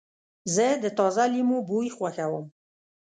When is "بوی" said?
1.69-1.87